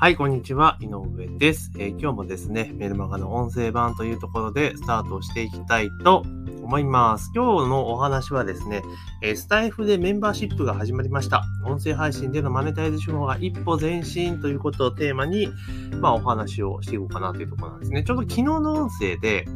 [0.00, 0.78] はい、こんにちは。
[0.78, 6.22] 井上です、えー、今日もですね、メルマガの音声版というところでスタートしていきたいと
[6.62, 7.32] 思います。
[7.34, 8.84] 今日のお話はですね、
[9.24, 11.42] えー、スタイフでメンバーシップが始まりました。
[11.66, 15.48] 音声配信でのマネタイズ手法が一歩前進ということをテーマに、
[16.00, 18.04] まあお話をしていこうかなというところなんですね。
[18.04, 19.46] ちょうど昨日の音声で、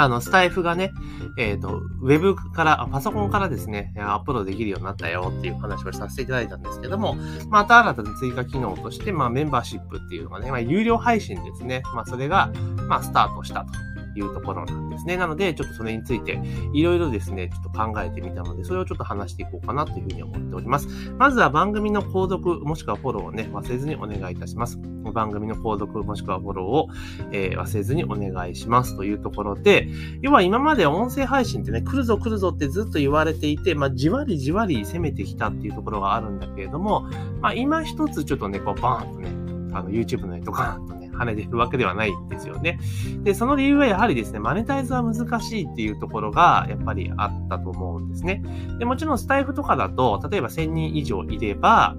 [0.00, 0.92] あの、スタイフがね、
[1.36, 7.16] えっ、ー、と、ウェブから、パソコンからですね、アップロードできるようになったよっていう話をさせていただいたんですけども、
[7.50, 11.82] また新たな追加機能として、まあ、メンバーシップっていうのがね、まあ、有料配信ですね。
[11.94, 12.50] まあ、それが、
[12.88, 13.89] まあ、スタートしたと。
[14.16, 15.16] いうところなんですね。
[15.16, 16.40] なので、ちょっとそれについて、
[16.72, 20.88] いろいろですね、ちょっと考えてみたので、それをちょっと話していこうかなというふうに思っております。
[21.18, 24.78] まずは番組の購読、もしくはフォローをね、忘れずにお願いいたします。
[25.12, 26.88] 番組の購読、もしくはフォローを、
[27.32, 29.88] えー、忘れずにお願いしますというところで、
[30.22, 37.02] 要は今まで音声配信ってね、来るぞ来るぞってずっと言われていて、まあ、じわりじわり攻めてきたっていうところがあるんだけれども、
[37.40, 39.28] まあ、今一つちょっとね、こう、バーンとね、
[39.72, 42.78] あの、YouTube のね、ドカーンとね、跳ねてるわけではないんですよね。
[43.22, 48.42] で、その理由はやはりですね、マネタイズは難しいっていうところがやっぱりあったと思うんですね。
[48.78, 51.94] で、もちろんスタイフとかだと、例えば1000人以上いれば、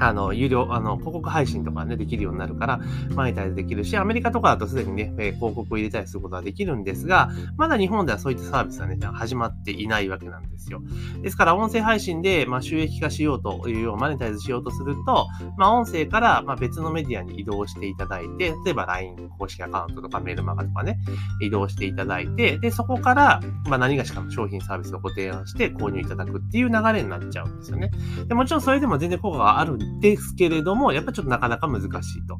[0.00, 2.80] あの、有料、あの、広告配信とかね、できるようになるから、
[3.14, 10.82] マネタイズできるし、アメリカとかだとすでにね、え広告を入れたりすることはできるんですが、まだ日本ではそういったサービスはね、始まっていないわけなんですよ。
[11.22, 20.98] ですから、音声配信で、まあ、収益化しようというよう、マネタイズしようとすると、まあ、音声から、まあ、別のメディアに移動していただいて、例えば LINE 公式アカウントとかメールマガとかね、
[21.40, 27.90] 移動していただいて、で、そこから、まあ、何がしかの商品サービスをご提案して購入いただくっていう流れになっちゃうんですよね。
[28.26, 32.38] でもちろんそれでも全然効果があるんですけれども、やっぱちょっとなかなか難しいと。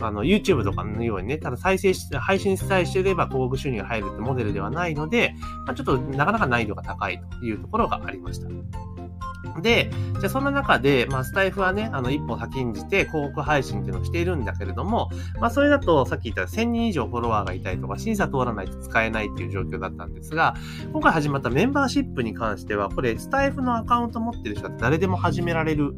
[0.00, 5.34] あの、YouTube とかのようにね、ただ再生し、配信さえしてれば広告収入が入るってモデルではないので、
[5.66, 8.48] まあ、ちょっとなかなか難易度が高いというところがありました。
[9.60, 9.90] で、
[10.20, 20.54] じゃあそんな中で、まあ、スタイフはね、あの、一歩先んじて広告配信っていうのをしているんだけれども、まあ、それだと、さっき言った1000人以上フォロワーがいたりとか、審査通らないと使えないっていう状況だったんですが、
[20.92, 25.94] 今回始まったメンバーシップに関しては、これ、スタイフのアカウント持ってる人は誰でも始められる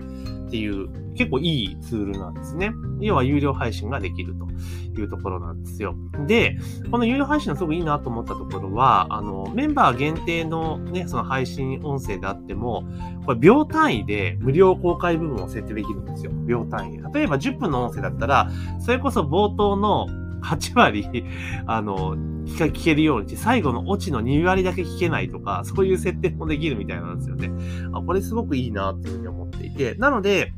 [0.47, 2.73] っていう結構いいツールなんですね。
[3.01, 5.95] 要は有料配信ができるというところなんですよ。
[6.27, 6.59] で、
[6.91, 12.85] この有料配信のすごくいいなと思ったところは、あの、メンバー限定のね、その配信音声であっても、
[13.25, 16.33] これ秒単位で無料公開部分を設定できるんですよ。
[16.47, 17.05] 秒単位で。
[17.13, 20.07] 例えば10分の音声だったら、それこそ冒頭の
[20.45, 21.25] 8割、
[21.67, 27.51] あの、聞けるようにして、最後のオチの2割だけ聞けないとか、そういう設定もできるみたいなんですよね。
[27.93, 30.53] あ、これすごくいいなっていうふうに思っていて、なので、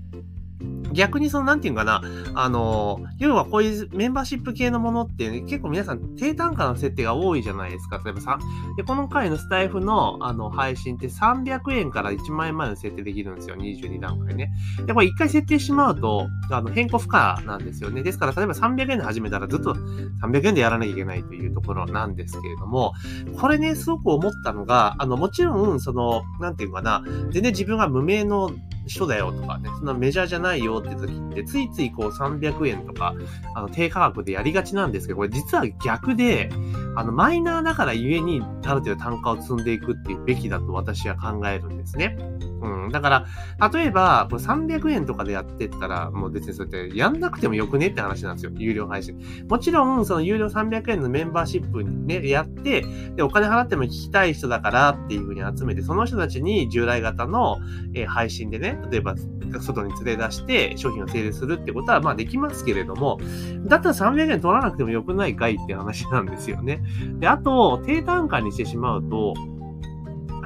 [0.97, 2.03] 逆にその、なんていうかな、
[2.35, 8.01] あの、要はこういうメンバーシップ系のものって、ね、結構皆さん低単価の設定が多いじゃないですか。
[8.05, 8.39] 例えばさ、
[8.77, 13.57] で、この回のスタイフのあの配信って300円から1万円までの設定できるんですよ。
[13.57, 14.51] 22段階ね。
[14.87, 18.03] で、これ1回設定しまうと、あの、変更不可なんですよね。
[18.03, 19.75] ですから、例えば300円で始めたらずっと
[20.23, 22.95] 300円でやらなきゃいけないというところなんですけれども、
[23.39, 28.51] これね、すごく思ったのが、あの、もちろん、その、なんていうかな、全然自分が無名の
[28.87, 33.15] 人だよとかね、そんなメジャーじゃないよって時って、ついついこう300円とか、
[33.55, 36.51] あの、低価格でやりがちなんですけど、これ実は逆で、
[36.97, 42.17] あの、マイナーだからゆえに、ある程度単価を積んでいくっていうべきだと私は考えるんですね。
[42.63, 42.91] うん。
[42.91, 43.27] だか
[43.61, 48.53] ら、例えば、これ300円とかでやってったら、もう別にそうやってやんなくてもよくねって話なんですよ。
[48.55, 49.19] 有料配信。
[49.49, 52.85] もちろん、その有料300円のメンバーシップにね、やって、
[53.15, 57.59] で、お金払っても聞きたい人だからっていうふうに集めて、その人たちに従来型の、
[57.95, 59.15] えー、配信でね、例えば、
[59.61, 63.19] 外に連れ出して商品を整理するってことは、まあできますけれども、
[63.67, 66.83] だったら300円取らなくてもよくないかいって話なんですよね。
[67.19, 69.35] で、あと、低単価にしてしまうと、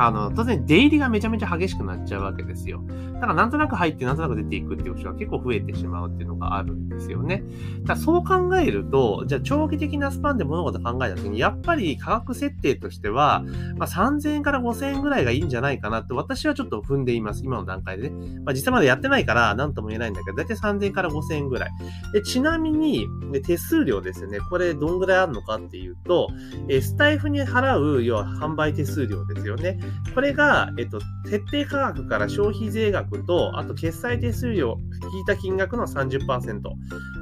[0.02, 2.82] あの、当然出入りがめちゃめちゃ激しくなっちゃうわけですよ。
[3.14, 7.42] だからなんとなく入ってなんとなく出ていくっていう人が結構増えてしまうっていうのがあるんですよね。
[7.82, 13.44] だからそう考えると、じゃあ長期的なスパンで物事考えたときに、やっぱり価格設定としては、
[13.76, 17.42] まあ、3000円から5000円ぐらいがいいんじゃないかなって私はちょっと踏んでいます。
[17.44, 18.40] 今の段階でね。
[18.44, 21.70] まあ、実際までやってないから何とも言えないんだけど、だいたい3000円から5000円ぐらい。
[22.14, 23.06] で、ちなみに、
[23.44, 24.38] 手数料ですよね。
[24.40, 26.28] これどんぐらいあるのかっていうと、
[26.68, 29.78] えスタイフに払う、要は販売手数料ですよね。
[30.14, 34.76] これが、えっと、設定価格から消費税額と、あと決済手数料、
[35.12, 36.60] 引いた金額の30%、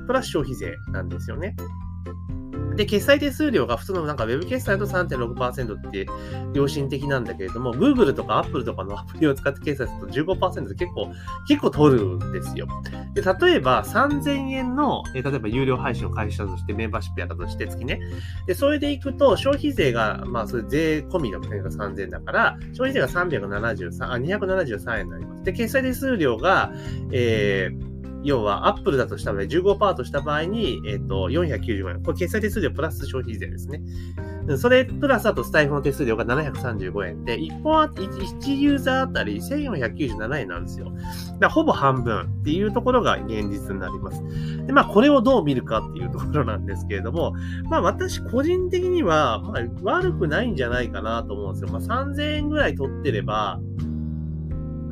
[0.06, 1.54] プラス消費税なんですよね。
[2.78, 6.06] で、決済手数料が普通のなんか Web 決済だと3.6%って
[6.54, 11.12] 良心的なんだけれども、Google とか Apple とかのアプリを使って決済すると15%で結構、
[11.48, 12.68] 結構取るんですよ。
[13.14, 17.98] で、例えば3000円の、え例えば有料配信を開始したとして、メンバーシップやったとして月ね。
[18.46, 25.42] で、それでいくと消費税が、まあそれ税込みの金額3000円だから、消費税が373、あ、273円になります。
[25.42, 26.72] で、決済手数料が、
[27.10, 27.87] えー、
[28.24, 32.02] 要は、アップルだとした場合、15%とした場合に、えっ、ー、と、495円。
[32.02, 33.82] これ、決済手数料プラス消費税ですね。
[34.56, 40.90] それプラスあとスタイフの手数料が735円で、1本あ、1ユーザーあたり1497円なんですよ。
[41.50, 44.22] ほぼ半分っていうところが現実になります。
[44.66, 47.34] で、まあ、これをどう見るかっていうところなんですけれども、
[47.68, 51.70] まあ、私個人的には、まあ、悪くないんじゃないかなと思うんですよ。
[51.70, 53.60] まあ、3000円ぐらい取ってれば、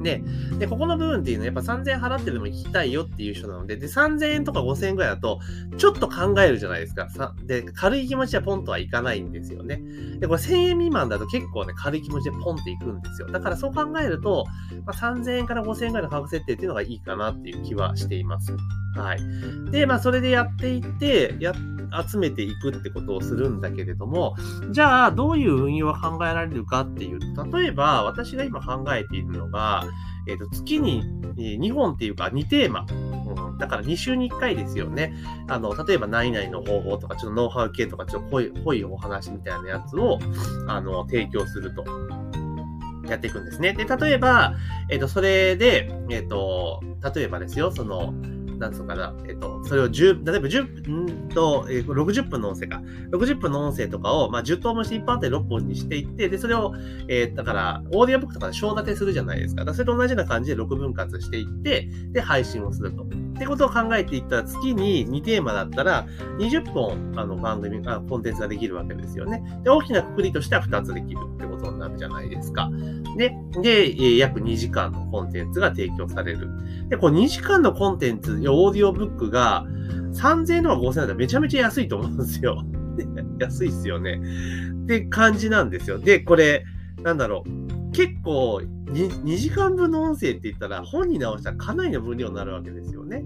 [0.06, 0.22] で、
[0.60, 5.40] で、ここの部分っていうのはやっぱ3000円払ってでも行きたいよっていう人なので、で、3000円とか5000円ぐらいだと、
[5.78, 7.10] ちょっと考えるじゃないですか。
[7.10, 9.82] さで、軽い気持ちはポンとはいかないんですよね。
[10.20, 13.28] で、これ1000円未満だと結構ね、軽い気持ちでポンっていくんですよ。
[13.28, 14.46] だからそう考えると、
[14.84, 18.56] まあ、3000円から5000円ぐらいの価格設定っていうのがいいかなっていう気はしています。
[18.94, 19.70] はい。
[19.72, 21.52] で、まあ、それでやっていって、や
[22.08, 24.36] 集めていくってことをするんだけれども、
[24.70, 29.84] じゃあ、どういう運用が考えられるかっていうと、例えば、私が今考えているのが、
[30.26, 31.04] えっ、ー、と、月に
[31.36, 32.86] 2本っていうか2テーマ。
[32.90, 35.14] うん、だから2週に1回ですよね。
[35.48, 40.18] あの、例えば何々の方法とか、ちょっとノウハウ系とか、ちょっと濃い、濃いお話みたいなやつを、
[40.66, 41.84] あの、提供すると。
[43.08, 43.72] やっていくんですね。
[43.72, 44.54] で、例えば、
[44.88, 46.82] えっ、ー、と、それで、えっ、ー、と、
[47.14, 48.14] 例えばですよ、その、
[48.58, 52.82] なんつうかな、えっと、それを10、例えば10、んと、えー、60分の音声か。
[53.10, 56.74] 60分の音声とかを、まあ、10等分して1本あたり6本にしていって、で、それを、
[57.08, 59.64] えー、だから、オーディオブックとかで小立てするじゃないですか。
[59.64, 63.04] だそれと同じような感じで6分割していって、で、配信をすると。
[63.36, 66.06] ってことを考えていったら、月に2テーマだったら、
[66.38, 69.42] 20本、あの、番組、あコンテンツができるわけですよね。
[69.62, 72.70] で、大きなくくりとしては2つできるってことになるじゃないですか。
[73.16, 76.48] で、で、約2時間のコンテンツが提供される。
[76.88, 79.64] で、こう2時間のコンテンツ、オーディオブックが
[80.12, 82.62] 3000円とか5000円だったらめちゃめちゃ安いと思うんですよ。
[83.40, 84.20] 安いっすよね。
[84.84, 85.98] って感じなんですよ。
[85.98, 86.64] で、これ、
[87.02, 87.92] なんだろう。
[87.92, 93.24] 結構2、2時間分の音声って言ったら本に直したらかなりの分量になるわけですよね。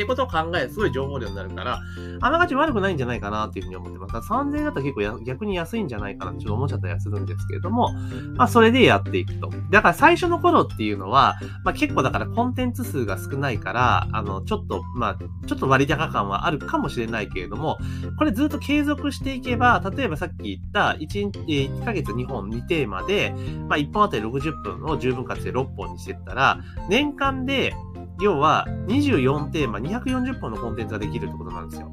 [0.00, 1.80] ってことを考えすごい情報量になるから、
[2.22, 4.32] あながち悪くないんじゃないかなっていうふうに思ってます。
[4.32, 7.92] 3000円だったら結構逆に安いんじゃないかなってちょっと思っちゃったりはするんですけれども、
[8.36, 9.50] まあそれでやっていくと。
[9.70, 17.78] だから最初の頃っていうのは、まあ結構だからコンテンツ数が少ないから、あの、ちょっと、まあ、ちょっと割高感はあるかもしれないけれども、
[18.18, 23.34] これずっと継続していけば、例えばさっき言った 1, 1ヶ月2本2テーマで、
[23.68, 27.74] まあ1本あたり60分を10分割で6本にしていったら、年間で
[28.20, 31.92] 要は24テーマ、240本のコンテンツができるってことなんですよ。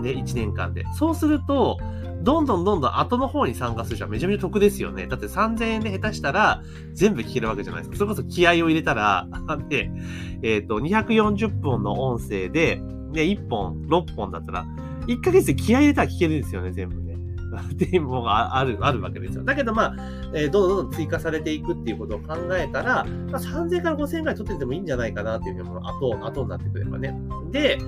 [0.00, 0.84] ね、1年間で。
[0.94, 1.78] そうすると、
[2.22, 5.06] どんどんどんどん後の方に参加する人はめちゃめちゃ得ですよね。
[5.06, 7.96] だって3000円で下手したら全部聞けるわけじゃないですか。
[7.96, 9.28] それこそ気合を入れたら、
[9.68, 9.90] で、
[10.42, 12.76] えっ、ー、と、240本の音声で、
[13.12, 14.66] ね、1本、6本だったら、
[15.06, 17.05] 1ヶ月で気合入れたら聞けるんですよね、全部。
[17.72, 19.44] っていうものがある、あるわけですよ。
[19.44, 19.96] だけどまあ、
[20.34, 27.18] えー、どんどん追加されていくっていうことを考えたら、まあ、3000から5000ぐらい取っててもいいんじゃないかなっていうふうに後、後になってくればね。
[27.50, 27.78] で、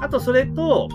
[0.00, 0.88] あとそれと、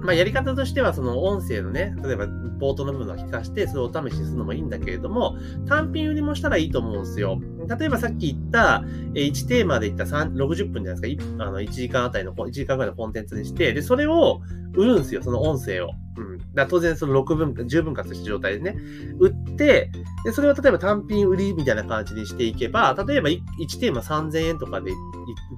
[0.00, 2.26] まあ、やり方としては、その音声のね、例えば、
[2.58, 5.36] ポートの部分を聞かして、それをお試しするのもいいんだけれども、
[5.66, 7.38] 単品売りもしたらいいと思うんですよ。
[7.78, 8.84] 例えばさっき言った、
[9.14, 11.44] 1テーマで言った60分じゃないですか。
[11.44, 14.40] あの1時間あたりの、1時間ぐらいのコンテンツにして、で、それを
[14.74, 15.90] 売るんですよ、その音声を。
[16.16, 16.38] うん。
[16.54, 18.78] だ当然その6分、10分割した状態でね、
[19.18, 19.90] 売って、
[20.24, 23.38] で、それを例えば単品売りみたいな感じにしていけば、例えば 1,
[23.80, 24.96] テーマ3000円とかで売っ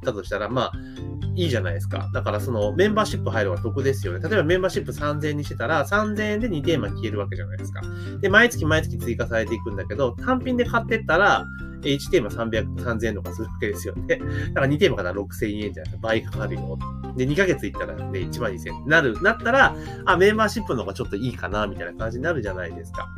[0.03, 0.73] たとしたら、まあ、
[1.37, 2.11] いいじゃないですか。
[2.13, 4.29] だからそのメンバーシップ入るのが得ですよね。
[4.29, 7.83] 例えばメンバーシップ3000円にしてたら3000円で2テーマ消えるわけじゃないですか。
[8.21, 11.47] で、毎月毎月追加されていくんだけど、単品で買ってったら、
[11.83, 14.21] 1テーマ300、3000円とかするわけですよね。
[14.53, 15.99] だから2テーマから6000円じゃないですか。
[16.03, 16.79] 倍かかるよ。
[17.17, 23.09] で、2ヶ月いったらね、1万2000円なる、なったら、あ、メンバーシップの方がちょっといいかな、みたいな感じになるじゃないですか。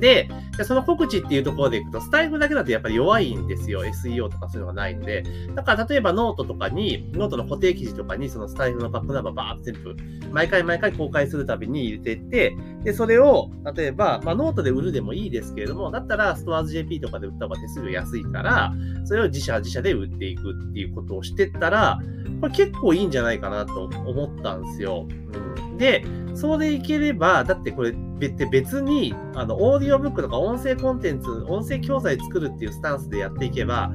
[0.00, 0.28] で、
[0.64, 3.84] その告知っていうところでいくと、スタエフだけだとやっぱり弱いんですよ。
[3.84, 5.24] SEO とかそういうのがないんで。
[5.54, 9.96] だから例えばノートとかに、ノートの固定記事とかに、そのスタエフのバックナンバーバーって全部、
[10.32, 18.72] 毎回毎回公開するたびに入れていって、で、それを、例えば、まあノートで売るでもいいですけれども、だったらストアーズ JP とかで売った方が手数料安いから、
[19.04, 21.98] それを自社自社で売っていくっていうことをしてったら、
[22.40, 25.06] これ結構いいんじゃないかなと思ったんですよ。
[25.08, 33.90] うん、で、それでいければ、だってこれ別に、あの、オーディオブックとか音声コンテンツ、音声教材作るっていうスタンスでやっていけば、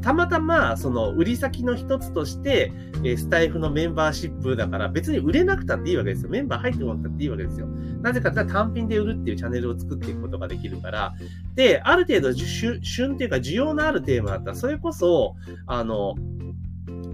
[0.00, 2.72] たまたま、その、売り先の一つとして、
[3.04, 6.30] えスタイフのメンバーシップだから、別に売れなくたっていいわけですよ。
[6.30, 7.66] メンバー入ってもらったっていいわけですよ。
[8.00, 11.14] なぜかって単品で売るっていうチャンネルを作っていくことができるから、
[11.54, 12.80] で、ある程度、旬
[13.14, 16.14] っていうか、需要のあるテーマだったら、それこそ、あの、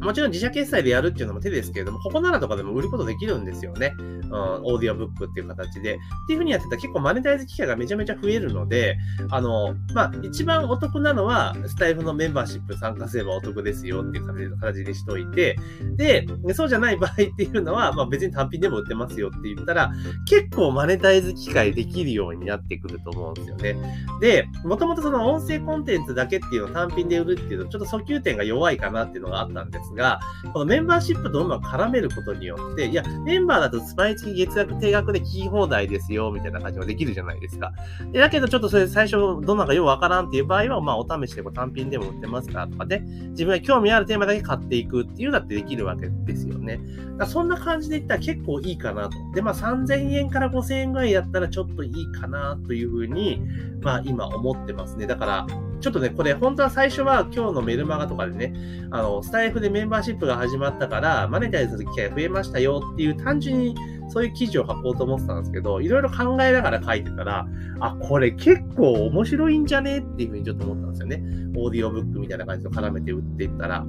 [0.03, 3.95] もちろん自社決済でやるっていうのも手ですけれども、ここならとかでも売ることできるんですよね。
[3.99, 5.95] うん、オーディオブックっていう形で。
[5.95, 8.97] っていう風にやってたら結構マネタイズ機会がめちゃめちゃ増えるので、
[9.31, 15.57] あの、まあ、一番お得なのは、スタイフのメンバーシップ参加すればお得ですよっていう形にしといて、
[15.97, 19.93] で、そうじゃない場合っていうのは、まあ別に単品でも売ってますよって言ったら、
[20.27, 23.77] 結構マネタイズ機会できるようになってくると思うんですよね。
[24.21, 30.21] で、もともとその音声コンテンツだけっていうのを単品で売るっていうと、ちょっと訴求点が弱いかなっていうのがあったんですが、
[30.53, 37.73] このメンバーシップとうまく絡めることによって、いや、メンバーだと毎月月額定額で聞き放題ですよ、みたいな感じができるじゃないですか。
[38.13, 46.81] でだけど、ちょっとそれ最初、どんなかようわからんっていう場合は、まあ、お試しでこう単品でも売ってますからとかで、自分が興味あるテーマだけ買っていくっていうのだってできるわけですよね。
[47.19, 49.17] だそんな感じでいったら結構いいかなと。
[49.35, 53.43] で、まあ、3000円から5000円ぐらいやったらちょっといいかなというふうに、
[53.81, 55.07] まあ、今思ってますね。
[55.07, 55.47] だから、
[55.83, 58.55] ちょっとね、これ本当は最初は今日のメルマガとかでね、
[58.93, 63.75] あの、スタイフでメンバーシップが始まったから、マネタイズする機会増えましたよっていう単純に
[64.09, 67.47] そういう記事を書こうと思ってたんですけど、いろいろ考えながら書いてたら、
[67.81, 71.23] あ、これ結構面白いんじゃねっていうふうにちょっと思ったんですよね。
[71.57, 73.85] オーディオブックみたいな感じと絡めて売っていったら。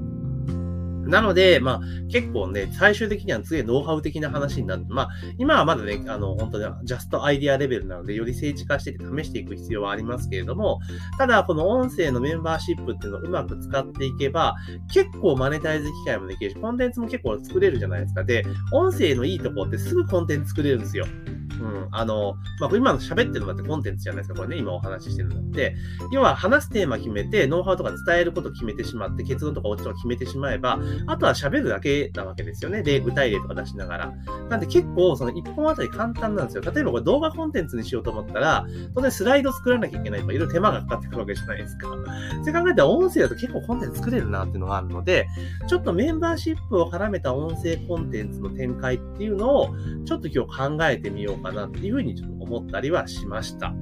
[1.06, 10.80] なので、まあ、結構ね、最終的には次ノウハウ的な話になって、まあ、今はまだね、あの、本当にジャストアイディアレベルなので、より政治化してて試していく必要はありますけれども、
[11.18, 14.56] ただ、この音声のメンバーシップっていうのをうまく使っていけば、
[14.92, 18.24] 結構マネタイズ機会もできるし、コンテンツも結構作れるじゃないですか。
[18.24, 21.06] で、音声のいいとこってすぐコンテンツ作れるんですよ。
[21.64, 25.76] うん、あの、まあ、今の喋ってるのだってコンテンツじゃないですか、これね、今お話ししてるのって。
[26.12, 32.84] 要は話すテーマ決めて、ノウハウとか伝えること決めてしまって、結論とかオチとか決めてしまえば、あとは喋るだけなわけですよね。
[32.84, 34.14] で、具体例とか出しながら。
[34.50, 36.64] なんで結構、その1本あたり簡単なんですよ。
[36.64, 41.88] 例えばこれ動画コンテンツにしようと思ったら、当然スライド作らなきゃいけないとか、いろいろ手間がかかってくるわけじゃないですか。
[42.44, 45.28] そう考えたら音声だと結構コンテンツ作れるなっていうのがあるので、
[45.68, 49.70] ちょっとメンバーシップを絡めた音声コンテンツの展開っていうのを、
[50.06, 53.74] ちょっと今日考えてみようかななっていうふうにちょっと思ったりはしました。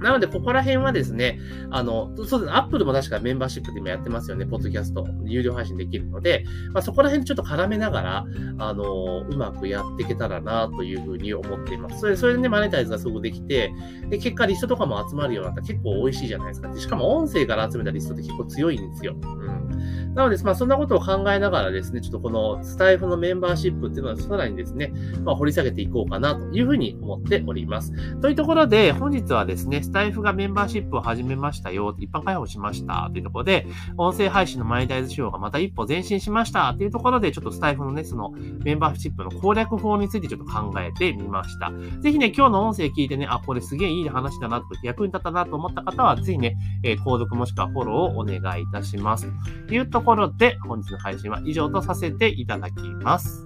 [0.00, 1.38] なので、ここら辺はですね、
[1.70, 2.44] あの、そうです。
[2.46, 2.52] ね。
[2.52, 4.46] アップルも確かメンバーシップで今やってますよね。
[4.46, 8.26] ポッドキャスト、有料配信できるので、まあ、そこら辺ちょっと絡めながら、
[8.58, 12.00] あの、うまくやっていけたらな、というふうに思っています。
[12.00, 13.72] それ、それでね、マネタイズがすごくできて、
[14.08, 16.68] で、結果リストとかも集まるようになったら結構美味しいじゃないですか。
[16.68, 19.14] でしかも音声から集めたリストって結構強いんですよ。
[19.22, 20.14] うん。
[20.14, 24.92] なので、まあ、そんなことを考えながらですね、ちょっとこのスタイフのメンバーシップっていうのはさらにですね、
[25.24, 27.92] まあ、掘り下げていこうかなというふうに思っております。
[28.20, 33.66] というところで、本日はですね、スタイフがメンバーシップを始めましたよ、一般開放しましたというところで、
[33.96, 38.30] 音声配信のマネタイズ仕様がまた一歩前進しましたというところで、ちょっとスタイフのね、その
[38.62, 41.72] メンバーシップの攻略法についてちょっと考えてみました。
[41.98, 49.26] ぜひね、今日の音声聞いてね、あ、これすげえいい話だなと、役に立ったなと思った方は、ぜひね、えー、購読もしくはフォローをお願いいたします。
[49.66, 53.44] というところで、本日の配信は以上とさせていただきます。